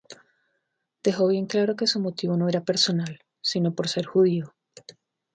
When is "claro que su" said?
1.45-1.99